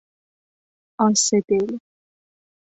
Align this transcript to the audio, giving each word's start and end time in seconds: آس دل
آس 1.05 1.29
دل 1.49 1.69